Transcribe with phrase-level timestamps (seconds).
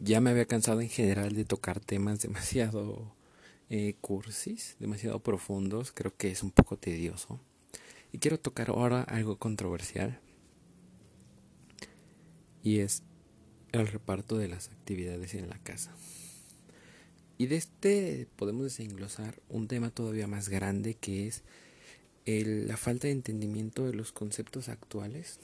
[0.00, 3.14] ya me había cansado en general de tocar temas demasiado
[3.68, 7.40] eh, cursis, demasiado profundos, creo que es un poco tedioso.
[8.12, 10.18] Y quiero tocar ahora algo controversial.
[12.62, 13.04] Y es
[13.72, 15.94] el reparto de las actividades en la casa.
[17.38, 21.42] Y de este podemos desenglosar un tema todavía más grande que es
[22.26, 25.38] la falta de entendimiento de los conceptos actuales.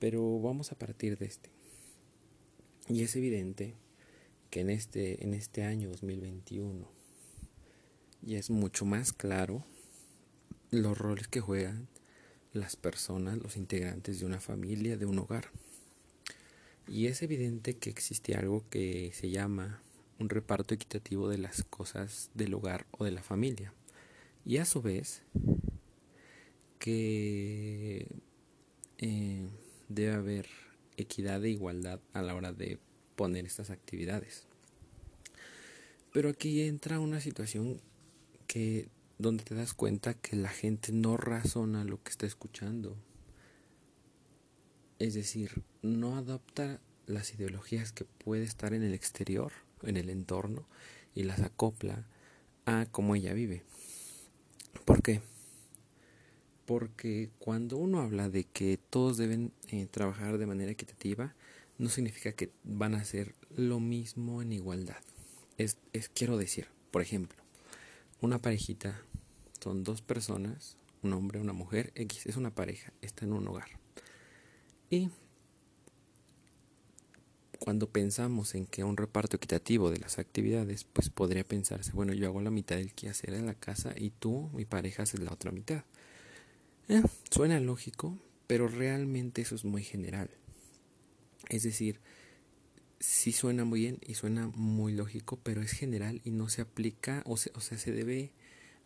[0.00, 1.50] Pero vamos a partir de este.
[2.88, 3.74] Y es evidente
[4.50, 6.90] que en este, en este año 2021
[8.22, 9.64] ya es mucho más claro
[10.70, 11.88] los roles que juegan
[12.52, 15.50] las personas, los integrantes de una familia, de un hogar.
[16.86, 19.82] Y es evidente que existe algo que se llama
[20.18, 23.74] un reparto equitativo de las cosas del hogar o de la familia.
[24.46, 25.22] Y a su vez,
[26.78, 28.08] que
[28.96, 29.46] eh,
[29.88, 30.67] debe haber
[30.98, 32.78] equidad e igualdad a la hora de
[33.16, 34.46] poner estas actividades.
[36.12, 37.80] Pero aquí entra una situación
[38.46, 42.96] que donde te das cuenta que la gente no razona lo que está escuchando.
[44.98, 50.66] Es decir, no adopta las ideologías que puede estar en el exterior, en el entorno,
[51.14, 52.06] y las acopla
[52.64, 53.64] a cómo ella vive.
[54.84, 55.20] ¿Por qué?
[56.68, 61.34] Porque cuando uno habla de que todos deben eh, trabajar de manera equitativa,
[61.78, 64.98] no significa que van a hacer lo mismo en igualdad.
[65.56, 67.42] Es, es quiero decir, por ejemplo,
[68.20, 69.00] una parejita
[69.62, 73.70] son dos personas, un hombre, una mujer, X es una pareja, está en un hogar.
[74.90, 75.08] Y
[77.58, 82.26] cuando pensamos en que un reparto equitativo de las actividades, pues podría pensarse, bueno, yo
[82.26, 85.50] hago la mitad del quehacer en la casa y tú, mi pareja, haces la otra
[85.50, 85.82] mitad.
[86.88, 90.30] Eh, suena lógico, pero realmente eso es muy general.
[91.50, 92.00] Es decir,
[92.98, 97.22] sí suena muy bien y suena muy lógico, pero es general y no se aplica,
[97.26, 98.32] o, o sea, se debe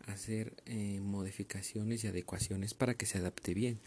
[0.05, 3.79] hacer eh, modificaciones y adecuaciones para que se adapte bien.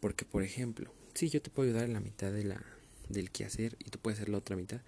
[0.00, 2.62] Porque, por ejemplo, sí, yo te puedo ayudar en la mitad de la,
[3.08, 4.80] del quehacer y tú puedes hacer la otra mitad,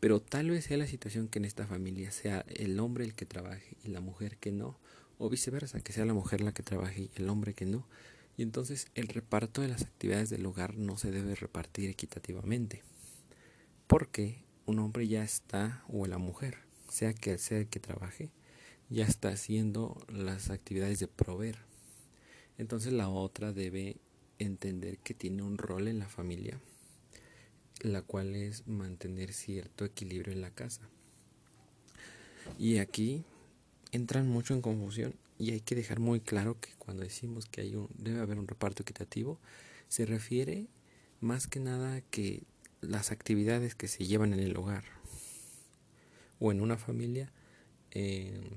[0.00, 3.26] pero tal vez sea la situación que en esta familia sea el hombre el que
[3.26, 4.78] trabaje y la mujer que no,
[5.18, 7.86] o viceversa, que sea la mujer la que trabaje y el hombre que no.
[8.36, 12.82] Y entonces el reparto de las actividades del hogar no se debe repartir equitativamente.
[13.86, 16.58] Porque un hombre ya está, o la mujer,
[16.88, 18.30] sea que sea el que trabaje,
[18.88, 21.58] ya está haciendo las actividades de proveer.
[22.58, 23.96] Entonces la otra debe
[24.38, 26.60] entender que tiene un rol en la familia,
[27.82, 30.88] la cual es mantener cierto equilibrio en la casa.
[32.58, 33.24] Y aquí
[33.92, 37.74] entran mucho en confusión y hay que dejar muy claro que cuando decimos que hay
[37.74, 39.40] un, debe haber un reparto equitativo,
[39.88, 40.66] se refiere
[41.20, 42.44] más que nada a que
[42.82, 44.84] las actividades que se llevan en el hogar
[46.40, 47.32] o en una familia
[47.90, 48.50] eh,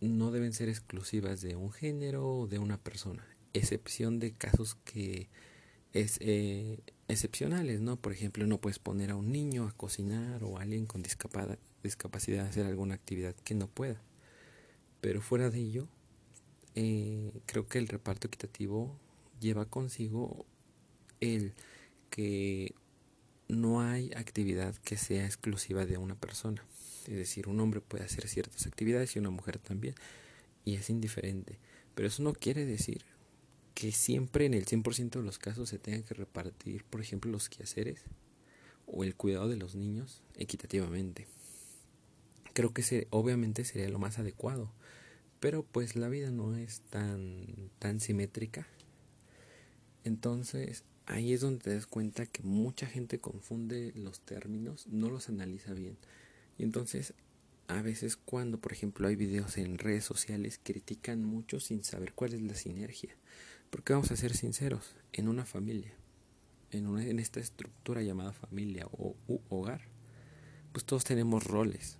[0.00, 5.30] no deben ser exclusivas de un género o de una persona, excepción de casos que
[5.94, 7.96] es eh, excepcionales, ¿no?
[7.96, 12.46] Por ejemplo, no puedes poner a un niño a cocinar o a alguien con discapacidad
[12.46, 14.02] a hacer alguna actividad que no pueda.
[15.02, 15.88] Pero fuera de ello,
[16.76, 18.96] eh, creo que el reparto equitativo
[19.40, 20.46] lleva consigo
[21.20, 21.54] el
[22.08, 22.72] que
[23.48, 26.64] no hay actividad que sea exclusiva de una persona.
[27.08, 29.96] Es decir, un hombre puede hacer ciertas actividades y una mujer también.
[30.64, 31.58] Y es indiferente.
[31.96, 33.04] Pero eso no quiere decir
[33.74, 37.48] que siempre en el 100% de los casos se tengan que repartir, por ejemplo, los
[37.48, 38.04] quehaceres
[38.86, 41.26] o el cuidado de los niños equitativamente.
[42.52, 44.70] Creo que se, obviamente sería lo más adecuado.
[45.40, 48.66] Pero pues la vida no es tan, tan simétrica.
[50.04, 55.28] Entonces ahí es donde te das cuenta que mucha gente confunde los términos, no los
[55.28, 55.96] analiza bien.
[56.58, 57.14] Y entonces,
[57.68, 62.34] a veces cuando, por ejemplo, hay videos en redes sociales, critican mucho sin saber cuál
[62.34, 63.16] es la sinergia.
[63.70, 65.94] Porque vamos a ser sinceros, en una familia,
[66.70, 69.16] en, una, en esta estructura llamada familia o
[69.48, 69.82] hogar,
[70.72, 71.98] pues todos tenemos roles.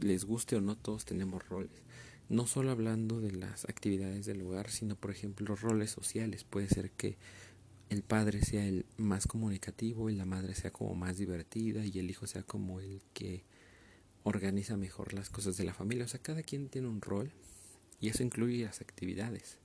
[0.00, 1.82] Les guste o no, todos tenemos roles.
[2.28, 6.44] No solo hablando de las actividades del hogar, sino por ejemplo los roles sociales.
[6.44, 7.16] Puede ser que
[7.90, 12.10] el padre sea el más comunicativo y la madre sea como más divertida y el
[12.10, 13.44] hijo sea como el que
[14.24, 16.06] organiza mejor las cosas de la familia.
[16.06, 17.30] O sea, cada quien tiene un rol
[18.00, 19.58] y eso incluye las actividades.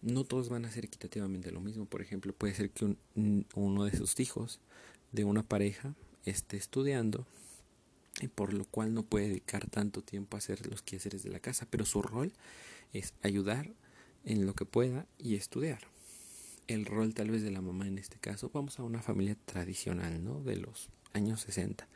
[0.00, 1.86] No todos van a ser equitativamente lo mismo.
[1.86, 2.96] Por ejemplo, puede ser que
[3.54, 4.60] uno de sus hijos
[5.12, 7.26] de una pareja esté estudiando
[8.28, 11.66] por lo cual no puede dedicar tanto tiempo a hacer los quehaceres de la casa,
[11.70, 12.32] pero su rol
[12.92, 13.72] es ayudar
[14.24, 15.80] en lo que pueda y estudiar.
[16.68, 18.50] el rol tal vez de la mamá en este caso.
[18.54, 20.42] Vamos a una familia tradicional, ¿no?
[20.42, 21.86] De los años 60.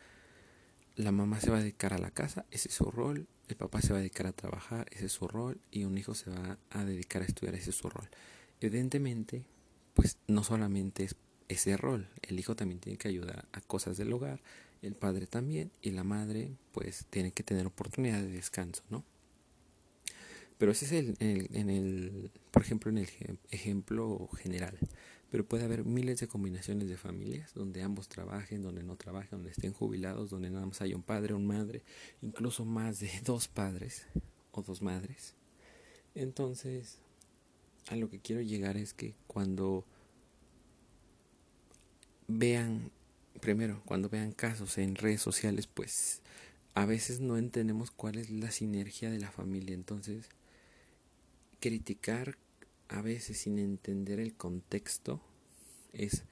[0.96, 3.28] La mamá se va a dedicar a la casa, ese es su rol.
[3.48, 5.60] El papá se va a dedicar a trabajar, ese es su rol.
[5.70, 8.08] Y un hijo se va a dedicar a estudiar, ese es su rol.
[8.60, 9.46] Evidentemente,
[9.94, 11.16] pues no solamente es
[11.48, 14.42] ese rol, el hijo también tiene que ayudar a cosas del hogar,
[14.82, 19.04] el padre también, y la madre pues tiene que tener oportunidad de descanso, ¿no?
[20.58, 23.08] Pero ese es el, en el, por ejemplo, en el
[23.50, 24.78] ejemplo general.
[25.30, 29.50] Pero puede haber miles de combinaciones de familias donde ambos trabajen, donde no trabajen, donde
[29.50, 31.82] estén jubilados, donde nada más haya un padre una madre,
[32.22, 34.06] incluso más de dos padres
[34.52, 35.34] o dos madres.
[36.14, 36.98] Entonces,
[37.88, 39.84] a lo que quiero llegar es que cuando
[42.28, 42.90] vean,
[43.40, 46.22] primero, cuando vean casos en redes sociales, pues
[46.74, 49.74] a veces no entendemos cuál es la sinergia de la familia.
[49.74, 50.28] Entonces,
[51.60, 52.36] criticar
[52.88, 55.20] a veces sin entender el contexto
[55.92, 56.24] es,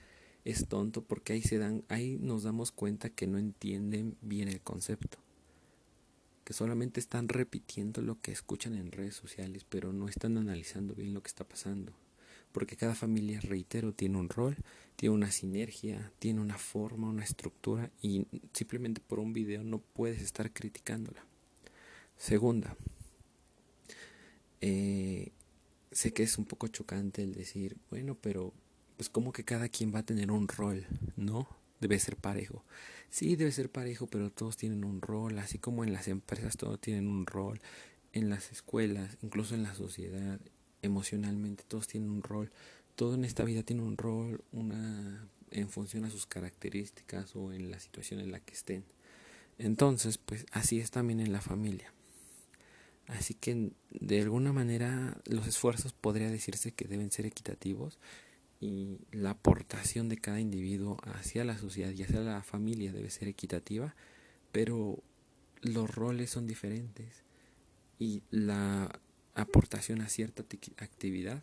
[0.44, 4.60] es tonto porque ahí se dan, ahí nos damos cuenta que no entienden bien el
[4.60, 5.18] concepto.
[6.44, 11.14] Que solamente están repitiendo lo que escuchan en redes sociales, pero no están analizando bien
[11.14, 11.94] lo que está pasando.
[12.54, 14.56] Porque cada familia, reitero, tiene un rol,
[14.94, 20.22] tiene una sinergia, tiene una forma, una estructura y simplemente por un video no puedes
[20.22, 21.26] estar criticándola.
[22.16, 22.76] Segunda,
[24.60, 25.32] eh,
[25.90, 28.52] sé que es un poco chocante el decir, bueno, pero
[28.96, 30.86] pues como que cada quien va a tener un rol,
[31.16, 31.48] ¿no?
[31.80, 32.64] Debe ser parejo.
[33.10, 36.80] Sí, debe ser parejo, pero todos tienen un rol, así como en las empresas todos
[36.80, 37.60] tienen un rol,
[38.12, 40.38] en las escuelas, incluso en la sociedad,
[40.84, 42.50] emocionalmente todos tienen un rol.
[42.96, 47.70] Todo en esta vida tiene un rol, una en función a sus características o en
[47.70, 48.84] la situación en la que estén.
[49.58, 51.92] Entonces, pues así es también en la familia.
[53.06, 57.98] Así que de alguna manera los esfuerzos podría decirse que deben ser equitativos
[58.60, 63.28] y la aportación de cada individuo hacia la sociedad y hacia la familia debe ser
[63.28, 63.94] equitativa,
[64.52, 65.02] pero
[65.60, 67.24] los roles son diferentes
[67.98, 69.00] y la
[69.34, 70.44] aportación a cierta
[70.78, 71.42] actividad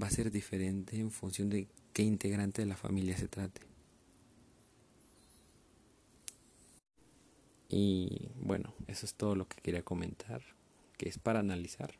[0.00, 3.60] va a ser diferente en función de qué integrante de la familia se trate.
[7.68, 10.42] Y bueno, eso es todo lo que quería comentar,
[10.96, 11.94] que es para analizar.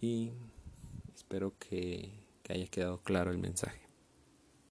[0.00, 0.32] Y
[1.14, 3.83] espero que, haya quedado claro el mensaje.